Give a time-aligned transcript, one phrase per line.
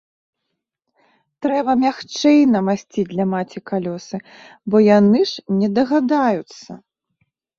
[1.45, 4.17] Трэба мякчэй намасціць для маці калёсы,
[4.71, 6.71] бо яны ж не дагадаюцца.